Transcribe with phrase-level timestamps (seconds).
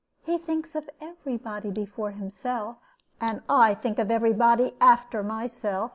[0.23, 2.77] He thinks of every body before himself."
[3.19, 5.89] "And I think of every body after myself.